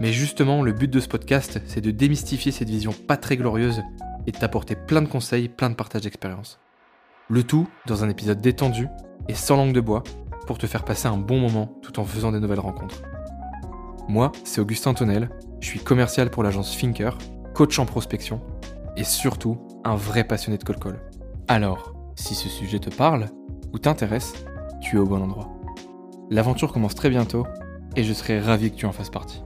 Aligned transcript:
mais 0.00 0.12
justement, 0.12 0.62
le 0.62 0.72
but 0.72 0.90
de 0.90 0.98
ce 0.98 1.08
podcast, 1.08 1.60
c'est 1.66 1.82
de 1.82 1.90
démystifier 1.90 2.52
cette 2.52 2.70
vision 2.70 2.92
pas 2.92 3.18
très 3.18 3.36
glorieuse 3.36 3.82
et 4.26 4.32
de 4.32 4.38
t'apporter 4.38 4.74
plein 4.74 5.02
de 5.02 5.08
conseils, 5.08 5.48
plein 5.48 5.68
de 5.68 5.74
partages 5.74 6.02
d'expérience. 6.02 6.58
Le 7.28 7.42
tout 7.42 7.68
dans 7.86 8.02
un 8.02 8.08
épisode 8.08 8.40
détendu 8.40 8.88
et 9.28 9.34
sans 9.34 9.56
langue 9.56 9.74
de 9.74 9.80
bois 9.80 10.02
pour 10.46 10.56
te 10.56 10.66
faire 10.66 10.84
passer 10.84 11.06
un 11.06 11.18
bon 11.18 11.38
moment 11.38 11.78
tout 11.82 12.00
en 12.00 12.04
faisant 12.04 12.32
des 12.32 12.40
nouvelles 12.40 12.60
rencontres. 12.60 13.02
Moi, 14.08 14.32
c'est 14.42 14.62
Augustin 14.62 14.94
Tonnel, 14.94 15.28
je 15.60 15.66
suis 15.66 15.80
commercial 15.80 16.30
pour 16.30 16.42
l'agence 16.42 16.74
Finker, 16.74 17.10
coach 17.54 17.78
en 17.78 17.84
prospection 17.84 18.40
et 18.96 19.04
surtout 19.04 19.58
un 19.84 19.96
vrai 19.96 20.24
passionné 20.24 20.56
de 20.56 20.64
col-col. 20.64 20.98
Alors, 21.46 21.94
si 22.16 22.34
ce 22.34 22.48
sujet 22.48 22.78
te 22.78 22.90
parle 22.90 23.26
ou 23.72 23.78
t'intéresse, 23.78 24.32
tu 24.80 24.96
es 24.96 24.98
au 24.98 25.06
bon 25.06 25.22
endroit. 25.22 25.50
L'aventure 26.30 26.72
commence 26.72 26.94
très 26.94 27.10
bientôt 27.10 27.46
et 27.96 28.02
je 28.02 28.12
serai 28.14 28.40
ravi 28.40 28.70
que 28.70 28.76
tu 28.76 28.86
en 28.86 28.92
fasses 28.92 29.10
partie. 29.10 29.42